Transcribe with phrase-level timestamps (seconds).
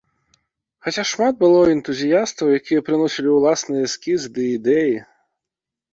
[0.85, 4.95] Хаця шмат было энтузіястаў, якія прыносілі ўласныя эскізы ды ідэі.